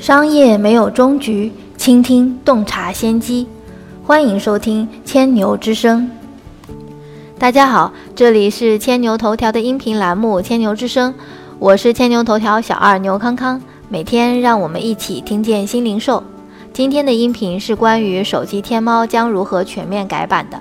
[0.00, 3.46] 商业没有终局，倾听洞察先机。
[4.02, 6.10] 欢迎收听千牛之声。
[7.38, 11.12] 大家好，这里是千牛头条的音频栏目《千牛之声》，
[11.58, 13.60] 我是千牛头条小二牛康康。
[13.90, 16.24] 每天让我们一起听见新零售。
[16.72, 20.58] 今天的音频是关于手机天猫将如何全面改版的。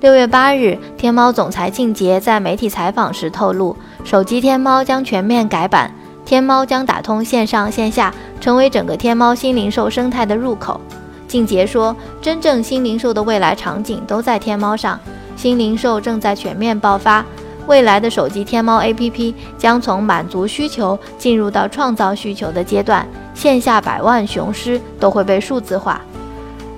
[0.00, 3.74] 六月八日，天猫总裁靳杰在媒体采访时透露，
[4.04, 5.90] 手机天猫将全面改版，
[6.26, 8.12] 天猫将打通线上线下，
[8.44, 10.78] 成为整个天猫新零售生态的入口。
[11.26, 15.00] 静杰说，真正新零售的未来场景都在天猫上。
[15.34, 17.24] 新零售正在全面爆发，
[17.66, 25.98] 未来的手机天猫 APP 将从满足需求进入到创造需求的阶段，线下百万雄狮都会被数字化。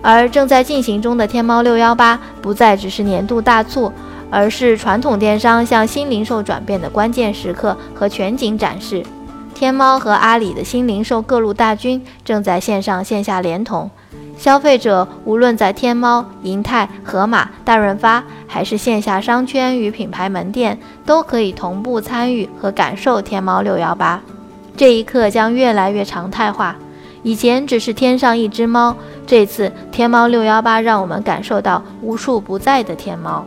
[0.03, 3.93] 而正在进行中的天猫六幺八不再只是年度大促，
[4.31, 9.03] 而是传统电商向新零售转变的关键时刻和全景展示。
[9.57, 13.91] 天猫和阿里的新零售各路大军正在线上线下连同。
[14.37, 24.21] 消费者无论在天猫、银泰、盒马、大润发，还是线下商圈与品牌门店，都可以同步参与和感受天猫六幺八。
[24.77, 26.77] 这一刻将越来越常态化。
[27.23, 28.95] 以前只是天上一只猫，
[29.27, 33.43] 这次天猫六幺八让我们感受到无处不在的天猫。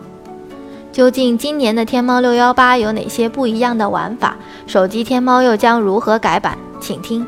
[1.00, 4.36] 究竟今年的天猫六幺八有哪些不一样的玩法？
[4.67, 6.58] 手机天猫又将如何改版？
[6.81, 7.25] 请听。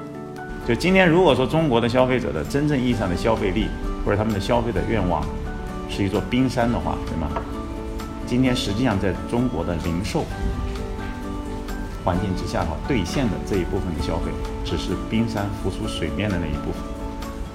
[0.68, 3.70] 就今天，如果说中国的消费者的真正意义上的消费力，
[4.04, 5.24] 或者他们的消费的愿望，
[5.90, 7.30] 是一座冰山的话，对吗？
[8.28, 10.26] 今天实际上在中国的零售
[12.04, 14.34] 环境之下的话，兑现的这一部分的消费，
[14.66, 16.82] 只是冰山浮出水面的那一部分。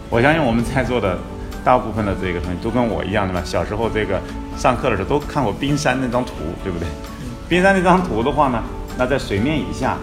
[0.09, 1.19] 我相信我们在座的
[1.67, 3.43] 大部分的这个同学都跟我一样，对吧？
[3.45, 4.21] 小时候这个
[4.57, 6.87] 上课的时候都看过冰山那张图，对不对？
[7.49, 8.63] 冰山那张图的话呢，
[8.97, 9.99] 那在水面以下。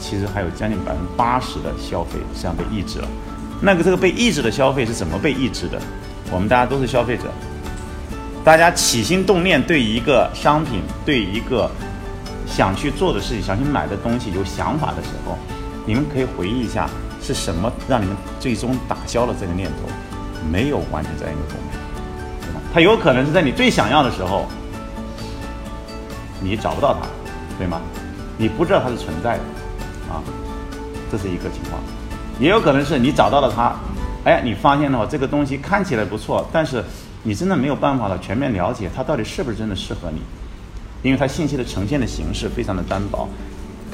[0.00, 3.08] 其实还有将近百分之八十的消费实际上被抑制了。
[3.60, 5.76] 那个这个被抑制的消费是怎么被抑制的？
[6.30, 7.24] 我们大家都是消费者，
[8.44, 11.68] 大家起心动念对一个商品、对一个
[12.46, 15.36] 想去做的事情、想去买的东西有想法的时候，
[15.84, 16.88] 你们可以回忆一下
[17.20, 19.88] 是什么让你们最终打消了这个念头？
[20.50, 21.78] 没有完成这样一个动作，
[22.42, 22.60] 对吧？
[22.72, 24.46] 它有可能是在你最想要的时候，
[26.40, 27.06] 你找不到它，
[27.58, 27.80] 对吗？
[28.36, 29.42] 你不知道它是存在的。
[30.10, 30.22] 啊，
[31.12, 31.78] 这是一个情况，
[32.40, 33.76] 也有可能是你找到了它，
[34.24, 36.82] 哎，你发现的话，这个东西看起来不错，但是
[37.24, 40.22] 你真的没有办法了全面了解它到底是不是真的适合你，
[41.02, 43.28] 因为它信息的呈现的形式非常的单薄，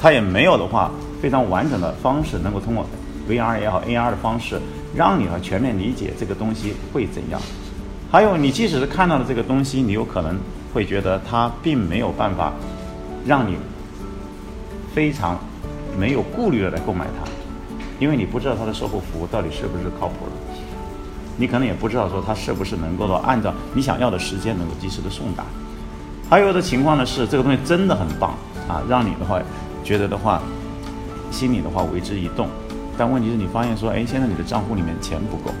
[0.01, 0.89] 它也没有的话
[1.21, 2.85] 非常完整的方式能够通过
[3.27, 4.61] VR 也好 AR 的方式
[4.95, 7.41] 让你呢全面理解这个东西会怎样。
[8.11, 10.37] 还有你即使是看到了这个东西，你有可能
[10.73, 12.53] 会觉得它并没有办法
[13.25, 13.57] 让你
[14.93, 15.37] 非常。
[15.97, 17.31] 没有顾虑的来购买它，
[18.01, 20.59] 因为你不知道它的售后服务到底是不是靠谱的，
[21.37, 25.45] 你可能也不知道说它是不是能够的按照你想要的时间能够及时的送达。
[26.29, 28.31] 还有的情况呢是这个东西真的很棒
[28.67, 29.41] 啊，让你的话
[29.85, 30.43] 觉得的话
[31.31, 32.49] 心里的话为之一动，
[32.97, 35.51] 但问题是你发现说，哎，现在你的账户里面钱不够，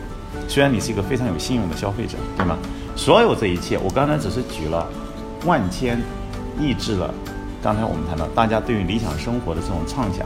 [0.47, 2.57] 虽然你是一个非常有信用的消费者，对吗？
[2.95, 4.87] 所有这一切，我刚才只是举了
[5.45, 6.01] 万千
[6.59, 7.13] 抑制了。
[7.61, 10.25] 刚才我们谈到，大家对于理想生活的这种畅想、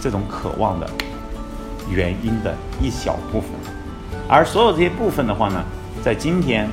[0.00, 0.90] 这种渴望的
[1.88, 3.50] 原因的一小部分，
[4.28, 5.64] 而所有这些部分的话呢，
[6.02, 6.68] 在今天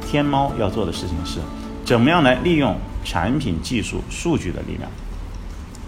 [0.00, 1.40] 天猫要做的事情是，
[1.84, 4.88] 怎么样来利用产品技术、数据的力量，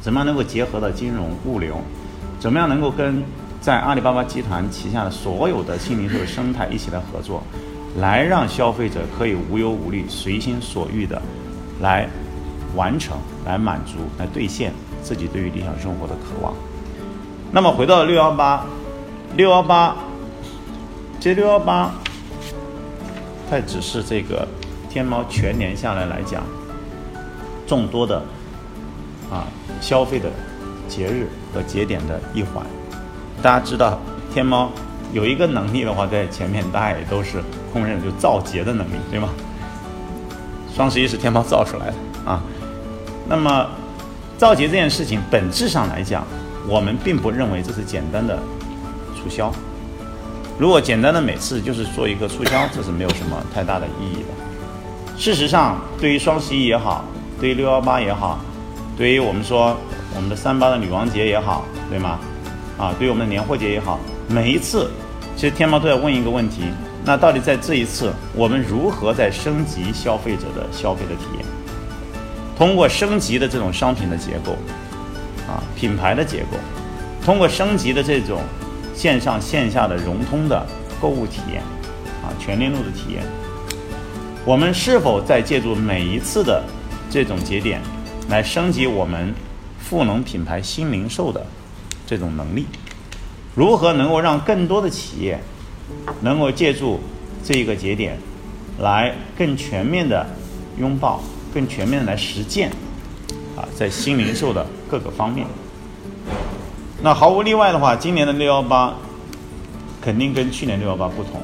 [0.03, 1.81] 怎么样能够结合到金融、物流，
[2.39, 3.23] 怎么样能够跟
[3.61, 7.43] 在阿里巴巴集团旗下的所有的新零售的生态一起来合作，
[7.99, 11.21] 来让消费者可以无忧无虑、随心所欲的
[11.81, 12.09] 来。
[12.75, 13.17] 完成
[13.47, 14.71] 来满足来兑现
[15.03, 16.53] 自己对于理想生活的渴望。
[17.51, 18.67] 那么回到六幺八，
[19.35, 19.97] 六幺八，
[21.19, 21.91] 这六幺八，
[23.49, 24.47] 它只是这个
[24.91, 26.43] 天猫全年下来来讲，
[27.67, 28.23] 众多的
[29.31, 29.47] 啊
[29.81, 30.29] 消费的
[30.89, 32.65] 节日和节点的一环。
[33.43, 33.99] 大家知道
[34.33, 34.71] 天猫
[35.13, 37.43] 有一个能力的话，在前面大家也都是
[37.73, 39.29] 公认，就造节的能力，对吗？
[40.75, 41.95] 双十一是天猫造出来的
[42.31, 42.43] 啊。
[43.29, 43.67] 那么，
[44.39, 46.25] 造节这件事情本质上来讲，
[46.69, 48.39] 我们并不认为这是简单的
[49.15, 49.53] 促销。
[50.59, 55.19] 如果简单的每次就是做一个促销，这是没有什么太大的意义的。
[55.19, 57.05] 事实上，对于双十一也好，
[57.41, 58.39] 对于六幺八也好，
[58.97, 59.77] 对于我们说
[60.17, 62.19] 我们的三八的女王节也好，对吗？
[62.79, 64.91] 啊，对我们的年货节也好，每一次，
[65.37, 66.63] 其实天猫都在问一个问题：
[67.05, 71.45] 那到底在这一次，我们如何在升级消费者的消费的体验？
[72.57, 74.53] 通过升级的这种商品的结构，
[75.47, 76.57] 啊，品牌的结构，
[77.23, 78.41] 通过升级的这种
[78.95, 80.67] 线上线下的融通的
[80.99, 81.61] 购物体验，
[82.23, 83.23] 啊，全链路的体验。
[84.47, 86.63] 我们是否在借助每一次的
[87.11, 87.83] 这种节点，
[88.31, 89.35] 来升级我们
[89.89, 91.47] 赋能品牌新零售的
[92.07, 92.67] 这种能力？
[93.55, 95.39] 如何能够让更多的企业
[96.21, 97.01] 能够借助
[97.45, 98.19] 这一个节点，
[98.81, 100.27] 来更全面的
[100.79, 101.23] 拥抱、
[101.55, 102.71] 更全面的来实践？
[103.57, 105.47] 啊，在新零售的各个方面。
[107.01, 108.93] 那毫无例外的话，今年的六幺八
[110.01, 111.41] 肯定跟去年六幺八不同，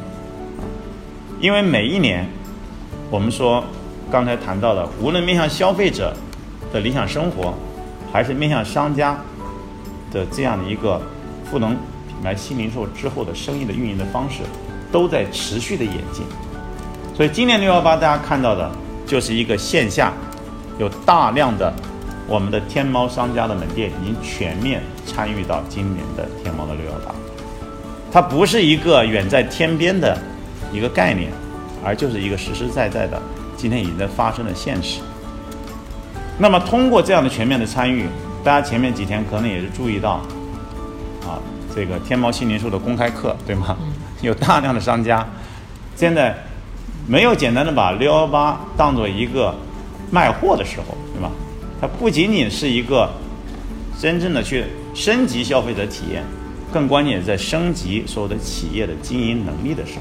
[1.41, 2.29] 因为每一年
[3.11, 3.63] 我们说
[4.11, 6.15] 刚才谈到的，无论面向消费者
[6.73, 7.55] 的理想生活，
[8.13, 9.17] 还是面向商家
[10.13, 11.01] 的这样的一个
[11.51, 14.43] 赋能品牌新零售之后的生意的运营的方式，
[14.93, 16.25] 都在持续的演进。
[17.15, 18.71] 所以今年六幺八大家看到的
[19.07, 20.13] 就是一个线下
[20.79, 21.73] 有大量的。
[22.29, 27.13] 我们的天猫商家的门店已经全面参与到今年的天猫的六幺八，
[28.13, 30.17] 它不是一个远在天边的
[30.73, 31.31] 一个概念，
[31.85, 33.21] 而就是一个实实在在的
[33.57, 35.01] 今天已经在发生的现实。
[36.39, 38.07] 那么通过这样的全面的参与，
[38.43, 40.21] 大家前面几天可能也是注意到，
[41.25, 41.39] 啊，
[41.75, 43.77] 这个天猫新零售的公开课，对吗？
[44.23, 45.27] 有大量的商家
[45.97, 46.33] 现在
[47.09, 49.55] 没有简单的把六幺八当做一个
[50.11, 51.31] 卖货的时候，对吧？
[51.81, 53.11] 它不仅仅是一个
[54.01, 54.65] 真正的去
[54.95, 56.23] 升级消费者体验，
[56.73, 60.01] 更关键在升级所有的企业的经营能力的时刻。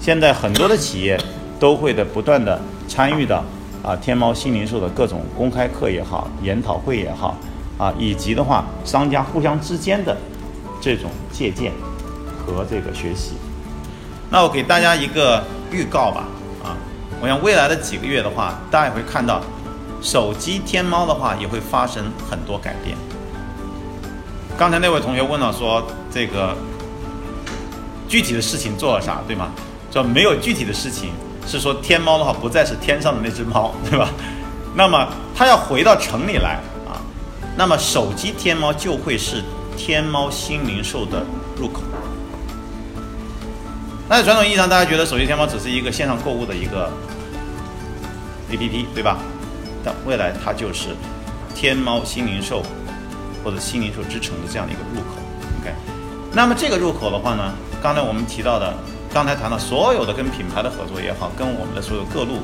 [0.00, 1.18] 现在很多的企业
[1.60, 3.44] 都会的不断的参与到
[3.82, 7.36] 啊天猫新零售的各种公开课也好、研讨会也好
[7.78, 10.16] 啊，以及的话商家互相之间的
[10.80, 11.72] 这种借鉴
[12.38, 13.32] 和这个学习。
[14.30, 16.24] 那我给大家一个预告吧，
[16.62, 16.76] 啊，
[17.20, 19.40] 我想未来的几个月的话，大家也会看到。
[20.04, 22.96] 手机天猫的话也会发生很多改变。
[24.58, 25.80] 刚才那位同学问了说，
[26.10, 26.56] 这个
[28.08, 29.52] 具体的事情做了啥，对吗？
[29.92, 31.10] 说没有具体的事情，
[31.46, 34.08] 是说天猫的话不再是天上的那只猫， 对吧？
[34.74, 36.96] 那么它要回到城里来啊，
[37.56, 39.42] 那么手机天猫就会是
[39.76, 41.22] 天猫新零售的
[41.58, 41.82] 入口。
[44.08, 46.90] 那在传统意义上，大家觉得手机天猫只是一个线上购物的一个
[48.50, 49.18] APP，对吧？
[49.84, 50.88] 但未来它就是
[51.54, 52.62] 天猫新零售
[53.42, 55.16] 或者新零售之城的这样的一个入口
[55.60, 55.74] ，OK。
[56.32, 57.52] 那么这个入口的话呢，
[57.82, 58.72] 刚才我们提到的，
[59.12, 62.38] 刚才谈到所有的跟品牌的合作也好，跟我们的所有各路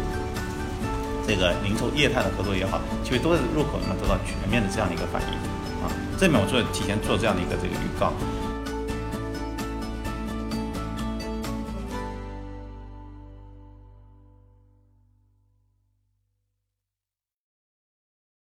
[1.27, 5.39] 这个零售业态的合作也好，其实都在入口能得到全面的这样的一个反应
[5.81, 5.89] 啊。
[6.19, 8.13] 这里面我做提前做这样的一个这个预告。